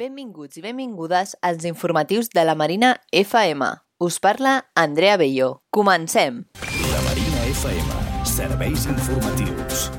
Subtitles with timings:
[0.00, 3.66] Benvinguts i benvingudes als informatius de la Marina FM.
[3.98, 5.60] Us parla Andrea Belló.
[5.68, 6.46] Comencem!
[6.88, 7.98] La Marina FM.
[8.24, 9.90] Serveis informatius.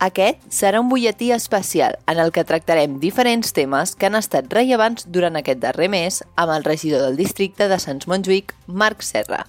[0.00, 5.04] Aquest serà un butlletí especial en el que tractarem diferents temes que han estat rellevants
[5.12, 9.42] durant aquest darrer mes amb el regidor del districte de Sants Montjuïc, Marc Serra.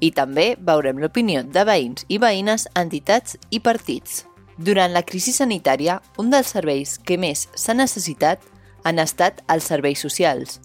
[0.00, 4.24] I també veurem l'opinió de veïns i veïnes, entitats i partits.
[4.56, 8.48] Durant la crisi sanitària, un dels serveis que més s'ha necessitat
[8.84, 10.60] han estat els serveis socials.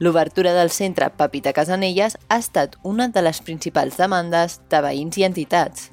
[0.00, 5.26] L'obertura del centre Pepita Casanelles ha estat una de les principals demandes de veïns i
[5.26, 5.90] entitats.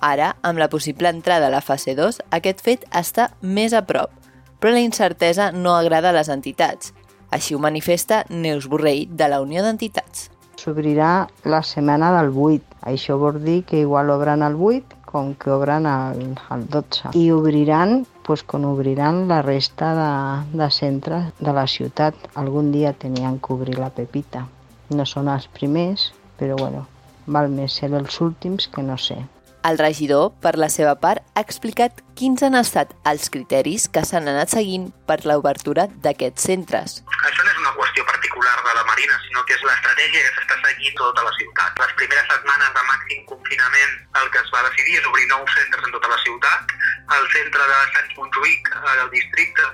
[0.00, 4.14] Ara, amb la possible entrada a la fase 2, aquest fet està més a prop,
[4.60, 6.94] però la incertesa no agrada a les entitats.
[7.30, 10.30] Així ho manifesta Neus Borrell, de la Unió d'Entitats.
[10.60, 12.80] S'obrirà la setmana del 8.
[12.86, 17.12] Això vol dir que igual obran el 8 com que obran el, el 12.
[17.18, 20.12] I obriran pues, quan obriran la resta de,
[20.58, 22.14] de centres de la ciutat.
[22.34, 24.46] Algun dia tenien que obrir la Pepita.
[24.90, 26.86] No són els primers, però bueno,
[27.26, 29.20] val més ser els últims que no ser.
[29.62, 34.30] El regidor, per la seva part, ha explicat quins han estat els criteris que s'han
[34.32, 37.02] anat seguint per l'obertura d'aquests centres.
[37.04, 38.09] Això no és una qüestió
[38.40, 41.80] particular de la Marina, sinó que és l'estratègia que s'està seguint tota la ciutat.
[41.80, 45.84] Les primeres setmanes de màxim confinament el que es va decidir és obrir nous centres
[45.84, 46.72] en tota la ciutat.
[47.16, 49.66] El centre de Sants Montjuïc, el districte,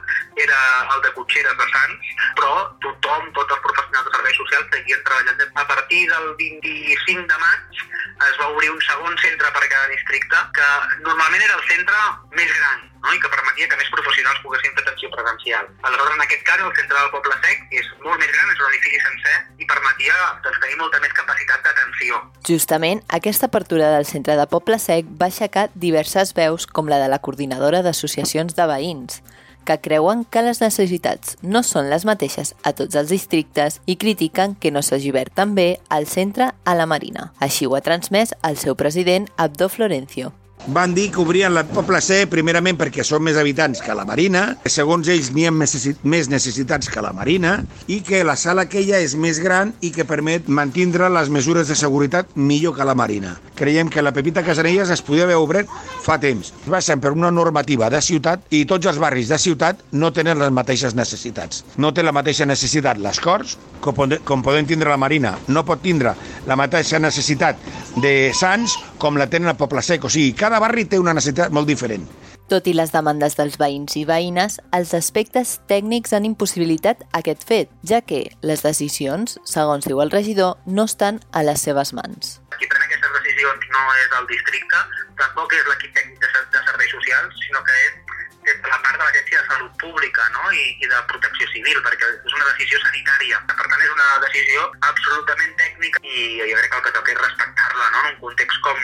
[0.47, 0.61] era
[0.95, 5.47] el de Cotxeres de Sants, però tothom, tots els professionals de serveis socials seguien treballant.
[5.55, 7.85] A partir del 25 de maig
[8.17, 10.69] es va obrir un segon centre per cada districte, que
[11.05, 11.99] normalment era el centre
[12.39, 13.13] més gran, no?
[13.13, 15.69] i que permetia que més professionals poguessin fer atenció presencial.
[15.83, 18.73] Aleshores, en aquest cas, el centre del Poble Sec és molt més gran, és un
[18.73, 22.21] edifici sencer, i permetia doncs, tenir molta més capacitat d'atenció.
[22.49, 27.11] Justament, aquesta apertura del centre de Poble Sec va aixecar diverses veus com la de
[27.13, 29.21] la coordinadora d'associacions de veïns,
[29.67, 34.57] que creuen que les necessitats no són les mateixes a tots els districtes i critiquen
[34.57, 37.33] que no s'hagi obert també el centre a la Marina.
[37.43, 40.33] Així ho ha transmès el seu president Abdo Florencio.
[40.67, 44.57] Van dir que obrien la Poble C primerament perquè són més habitants que la Marina,
[44.65, 48.99] que segons ells n'hi ha més necessitats que la Marina, i que la sala aquella
[48.99, 53.37] és més gran i que permet mantindre les mesures de seguretat millor que la Marina.
[53.57, 55.71] Creiem que la Pepita Casanelles es podia haver obert
[56.03, 56.51] fa temps.
[56.67, 60.43] Va ser per una normativa de ciutat i tots els barris de ciutat no tenen
[60.43, 61.63] les mateixes necessitats.
[61.79, 63.95] No té la mateixa necessitat les Corts com,
[64.27, 65.37] com poden tindre la Marina.
[65.47, 66.17] No pot tindre
[66.47, 67.63] la mateixa necessitat
[68.03, 70.05] de Sants com la tenen a Poble Sec.
[70.05, 72.07] O sigui, cada barri té una necessitat molt diferent.
[72.47, 77.73] Tot i les demandes dels veïns i veïnes, els aspectes tècnics han impossibilitat aquest fet,
[77.83, 82.37] ja que les decisions, segons diu el regidor, no estan a les seves mans.
[82.55, 84.85] Qui pren aquestes decisions no és el districte,
[85.19, 88.16] tampoc és l'equip tècnic de, de serveis socials, sinó que és
[88.47, 90.51] des de la part de l'Agència de Salut Pública no?
[90.53, 93.41] I, i de Protecció Civil, perquè és una decisió sanitària.
[93.51, 97.23] Per tant, és una decisió absolutament tècnica i jo crec que el que toca és
[97.23, 98.03] respectar-la no?
[98.05, 98.83] en un context com,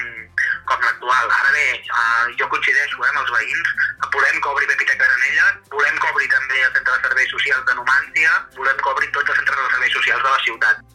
[0.71, 1.35] com l'actual.
[1.39, 3.75] Ara bé, uh, jo coincideixo eh, amb els veïns,
[4.13, 7.79] volem que obri Pepita Casanella, volem que obri també el Centre de Serveis Socials de
[7.79, 10.92] Numància, volem que obri tots els centres de serveis socials de la ciutat.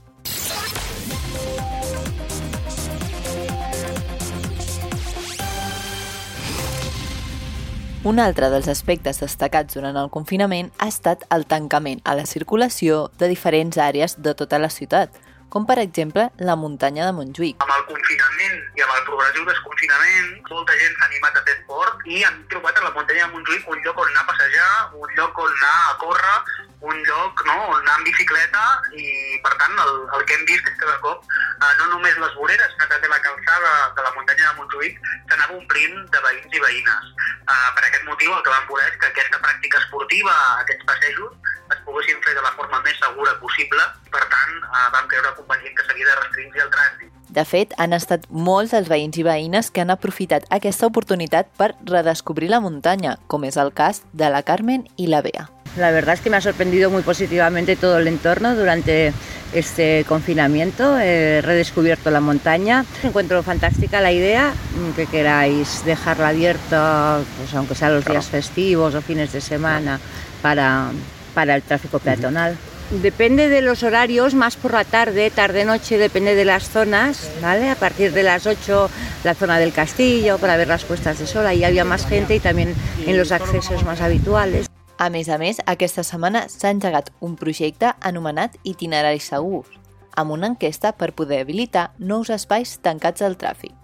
[8.07, 13.09] Un altre dels aspectes destacats durant el confinament ha estat el tancament a la circulació
[13.19, 15.12] de diferents àrees de tota la ciutat,
[15.50, 17.63] com per exemple la muntanya de Montjuïc.
[17.63, 22.08] Amb el confinament i amb el progressiu desconfinament, molta gent s'ha animat a fer esport
[22.08, 25.13] i han trobat a la muntanya de Montjuïc un lloc on anar a passejar, un
[25.19, 26.38] lloc on anar a córrer,
[26.81, 28.63] un lloc no, on anar en bicicleta
[28.94, 29.07] i,
[29.44, 32.36] per tant, el, el que hem vist és que de cop eh, no només les
[32.38, 35.00] voreres, sinó també la calçada de la muntanya de Montjuïc
[35.31, 37.13] s'anava omplint de veïns i veïnes.
[37.48, 40.36] Eh, per aquest motiu el que vam voler és que aquesta pràctica esportiva,
[40.66, 41.56] aquests passejos,
[42.00, 43.82] es poguessin fer de la forma més segura possible.
[44.12, 47.12] Per tant, eh, vam creure convenient que s'havia de restringir el trànsit.
[47.30, 51.74] De fet, han estat molts els veïns i veïnes que han aprofitat aquesta oportunitat per
[51.84, 55.50] redescobrir la muntanya, com és el cas de la Carmen i la Bea.
[55.78, 59.14] La verdad es que me ha sorprendido muy positivamente todo el entorno durante
[59.54, 60.98] este confinamiento.
[60.98, 62.84] He redescubierto la montaña.
[63.04, 64.54] Encuentro fantástica la idea
[64.96, 70.00] que queráis dejarla abierta, pues aunque sea los días festivos o fines de semana,
[70.42, 70.90] para,
[71.38, 72.57] para el tráfico peatonal.
[72.89, 77.69] Depende de los horarios, más por la tarde, tarde-noche, depende de las zonas, ¿vale?
[77.69, 78.89] A partir de las 8,
[79.24, 82.39] la zona del castillo, para ver las puestas de sol, ahí había más gente y
[82.39, 82.74] también
[83.06, 84.66] en los accesos más habituales.
[84.98, 89.69] A més a més, aquesta setmana s'ha engegat un projecte anomenat Itineraris Segurs,
[90.18, 93.78] amb una enquesta per poder habilitar nous espais tancats al tràfic.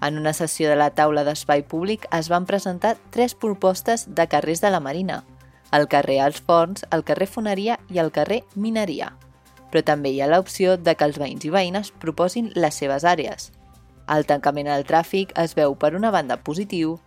[0.00, 4.64] En una sessió de la taula d'espai públic es van presentar tres propostes de carrers
[4.64, 5.20] de la Marina,
[5.74, 9.12] el carrer Els Forns, el carrer Foneria i el carrer Mineria.
[9.72, 13.50] Però també hi ha l'opció de que els veïns i veïnes proposin les seves àrees.
[14.06, 16.98] El tancament al tràfic es veu per una banda positiu,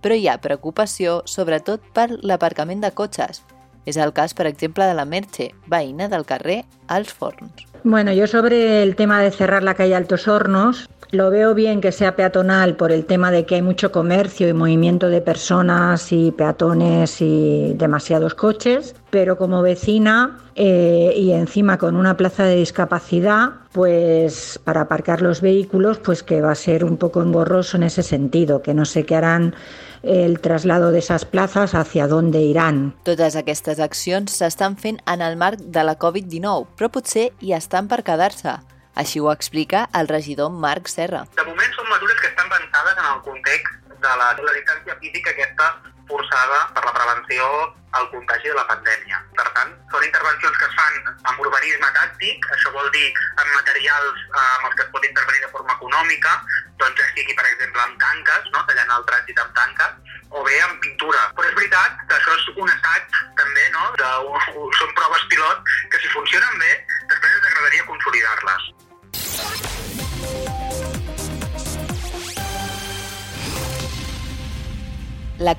[0.00, 3.42] però hi ha preocupació sobretot per l'aparcament de cotxes.
[3.84, 7.66] És el cas, per exemple, de la Merche, veïna del carrer Els Forns.
[7.84, 11.92] Bueno, yo sobre el tema de cerrar la calle Altos Hornos, Lo veo bien que
[11.92, 16.32] sea peatonal por el tema de que hay mucho comercio y movimiento de personas y
[16.32, 23.50] peatones y demasiados coches, pero como vecina eh, y encima con una plaza de discapacidad,
[23.70, 28.02] pues para aparcar los vehículos, pues que va a ser un poco engorroso en ese
[28.02, 29.54] sentido, que no sé qué harán
[30.02, 32.96] el traslado de esas plazas hacia dónde irán.
[33.04, 37.86] Totes aquestes accions s'estan fent en el marc de la Covid-19, però potser hi estan.
[39.02, 41.24] Així ho explica el regidor Marc Serra.
[41.38, 44.96] De moment són mesures que estan pensades en el context de la, de la distància
[45.00, 45.72] física aquesta
[46.08, 47.46] forçada per la prevenció
[47.98, 49.20] al contagi de la pandèmia.
[49.38, 50.96] Per tant, són intervencions que es fan
[51.30, 53.06] amb urbanisme tàctic, això vol dir
[53.40, 56.34] amb materials eh, amb els que es pot intervenir de forma econòmica,
[56.82, 58.64] doncs ja sigui, per exemple, amb tanques, no?
[58.68, 59.93] tallant el trànsit amb tanques,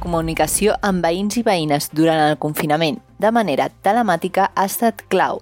[0.06, 5.40] comunicació amb veïns i veïnes durant el confinament de manera telemàtica ha estat clau.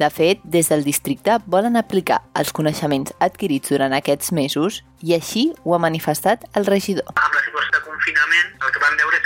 [0.00, 5.52] De fet, des del districte volen aplicar els coneixements adquirits durant aquests mesos i així
[5.62, 7.14] ho ha manifestat el regidor.
[7.14, 7.81] Amb la situació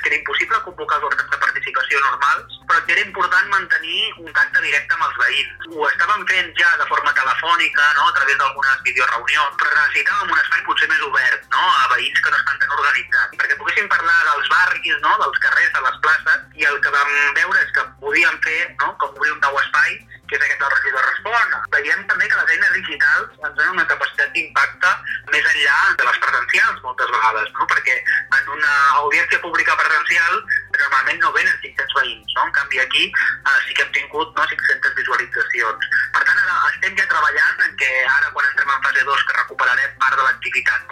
[0.07, 4.29] que era impossible convocar els òrgans de participació normals, però que era important mantenir un
[4.29, 5.67] contacte directe amb els veïns.
[5.75, 8.07] Ho estàvem fent ja de forma telefònica, no?
[8.07, 11.65] a través d'algunes videoreunions, però necessitàvem un espai potser més obert no?
[11.67, 15.17] a veïns que no estan tan organitzats, perquè poguéssim parlar dels barris, no?
[15.25, 18.93] dels carrers, de les places, i el que vam veure és que podíem fer no?
[19.03, 19.99] com obrir un nou espai
[20.29, 21.55] que és aquest del regidor respon.
[21.75, 24.93] Veiem també que les eines digitals ens donen una capacitat d'impacte
[25.33, 27.67] més enllà de les presencials moltes vegades, no?
[27.73, 27.97] perquè
[28.41, 30.41] en una audiència pública presencial
[30.77, 32.47] normalment no venen 500 veïns, no?
[32.47, 35.91] en canvi aquí eh, sí que hem tingut no, 500 visualitzacions.
[36.17, 39.39] Per tant, ara estem ja treballant en que ara quan entrem en fase 2 que
[39.41, 40.87] recuperarem part de l'activitat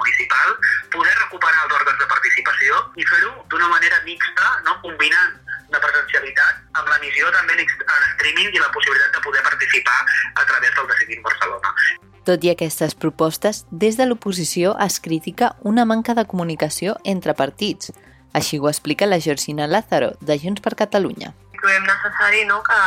[12.24, 17.92] Tot i aquestes propostes, des de l'oposició es critica una manca de comunicació entre partits.
[18.32, 21.34] Així ho explica la Georgina Lázaro, de Junts per Catalunya.
[21.58, 22.78] Trobem necessari no, que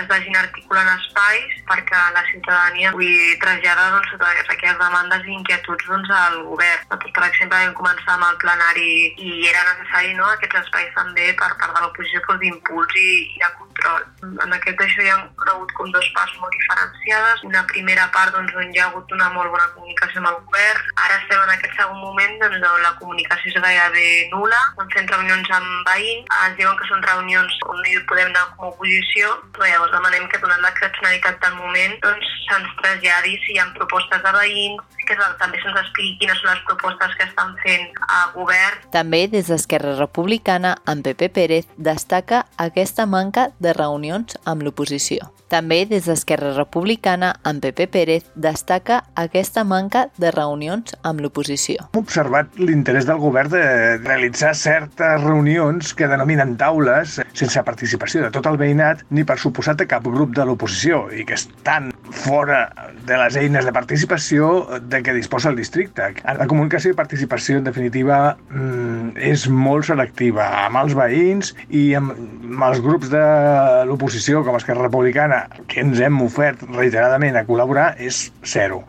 [0.00, 3.12] es vagin articulant espais perquè la ciutadania avui
[3.42, 6.82] trasllada doncs, totes aquelles demandes i inquietuds doncs, al govern.
[6.90, 8.90] Nosaltres, per exemple, vam començar amb el plenari
[9.28, 13.42] i era necessari no, aquests espais també per part de l'oposició doncs, d'impuls i, i
[13.44, 14.02] de control.
[14.44, 17.44] En aquest això hi ha hagut com dos parts molt diferenciades.
[17.50, 20.90] Una primera part doncs, on hi ha hagut una molt bona comunicació amb el govern.
[21.06, 24.60] Ara estem en aquest segon moment doncs, on la comunicació és gairebé nula.
[24.74, 28.44] Estem fent reunions amb veïns, ens diuen que són reunions on no hi podem anar
[28.54, 33.60] com a oposició, però demanem que donant l'excepcionalitat del moment doncs se'ns traslladi si hi
[33.60, 38.02] ha propostes de veïns, que també se'ns expliqui quines són les propostes que estan fent
[38.08, 38.80] a govern.
[38.94, 45.33] També des d'Esquerra Republicana, en Pepe Pérez destaca aquesta manca de reunions amb l'oposició.
[45.52, 51.84] També des d'Esquerra Republicana, en Pepe Pérez destaca aquesta manca de reunions amb l'oposició.
[51.92, 53.64] Hem observat l'interès del govern de
[53.98, 59.82] realitzar certes reunions que denominen taules sense participació de tot el veïnat ni per suposat
[59.82, 61.92] de cap grup de l'oposició i que estan
[62.24, 62.72] fora
[63.04, 66.08] de les eines de participació de què disposa el districte.
[66.24, 72.14] La comunicació i participació, en definitiva, mm, és molt selectiva amb els veïns i amb,
[72.64, 73.24] els grups de
[73.84, 78.84] l'oposició, com Esquerra Republicana, que ens hem ofert reiteradament a col·laborar, és zero.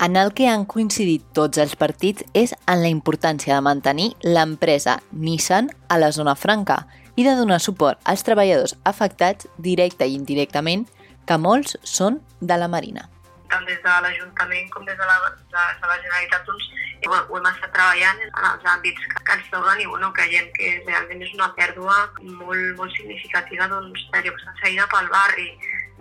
[0.00, 5.02] En el que han coincidit tots els partits és en la importància de mantenir l'empresa
[5.12, 10.86] Nissan a la zona franca i de donar suport als treballadors afectats directe i indirectament,
[11.30, 13.06] que molts són de la Marina
[13.50, 16.66] tant des de l'Ajuntament com des de la, de, de la Generalitat, doncs,
[17.06, 20.46] bueno, ho hem estat treballant en els àmbits que, que ens toquen i bueno, creiem
[20.54, 25.48] que realment és una pèrdua molt, molt significativa doncs, de llocs de feina pel barri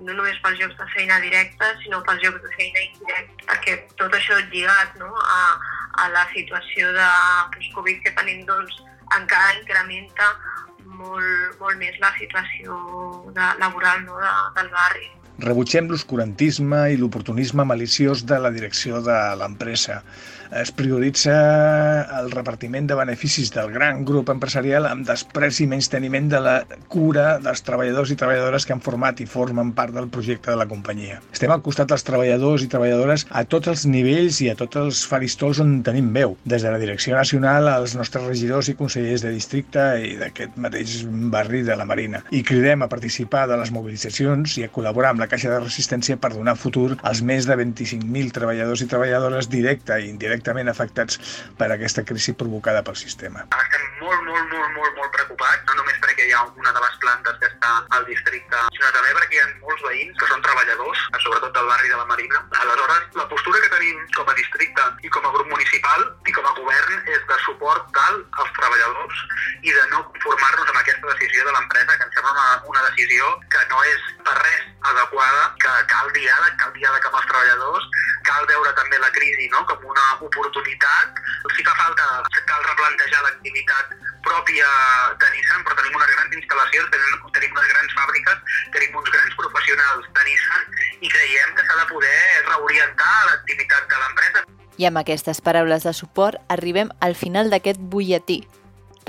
[0.06, 4.14] no només pels llocs de feina directes, sinó pels llocs de feina indirectes, perquè tot
[4.16, 5.42] això lligat no, a,
[6.04, 7.10] a la situació de
[7.56, 8.80] post-Covid que tenim doncs,
[9.18, 10.30] encara incrementa
[10.86, 12.80] molt, molt més la situació
[13.36, 15.10] de, laboral no, de, del barri.
[15.40, 20.02] Rebutgem l'oscurantisme i l'oportunisme maliciós de la direcció de l'empresa
[20.52, 26.30] es prioritza el repartiment de beneficis del gran grup empresarial amb després i menys teniment
[26.32, 26.56] de la
[26.90, 30.66] cura dels treballadors i treballadores que han format i formen part del projecte de la
[30.70, 31.20] companyia.
[31.34, 35.04] Estem al costat dels treballadors i treballadores a tots els nivells i a tots els
[35.10, 39.36] faristols on tenim veu, des de la direcció nacional als nostres regidors i consellers de
[39.36, 42.24] districte i d'aquest mateix barri de la Marina.
[42.34, 46.18] I cridem a participar de les mobilitzacions i a col·laborar amb la Caixa de Resistència
[46.18, 51.20] per donar futur als més de 25.000 treballadors i treballadores directe i indirecte directament afectats
[51.60, 53.44] per aquesta crisi provocada pel sistema.
[53.60, 56.96] Estem molt, molt, molt, molt, molt preocupats, no només perquè hi ha una de les
[57.04, 61.04] plantes que està al districte, sinó també perquè hi ha molts veïns que són treballadors,
[61.20, 62.42] sobretot del barri de la Marina.
[62.64, 66.48] Aleshores, la postura que tenim com a districte i com a grup municipal i com
[66.48, 66.89] a govern
[94.80, 98.46] I amb aquestes paraules de suport arribem al final d'aquest butlletí.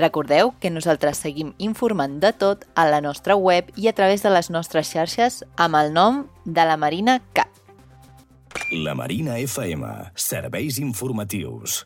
[0.01, 4.33] Recordeu que nosaltres seguim informant de tot a la nostra web i a través de
[4.33, 7.47] les nostres xarxes amb el nom de la Marina Cat.
[8.71, 9.87] La Marina FM.
[10.15, 11.85] Serveis informatius.